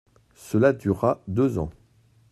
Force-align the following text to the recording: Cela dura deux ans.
Cela 0.33 0.73
dura 0.73 1.21
deux 1.27 1.59
ans. 1.59 1.69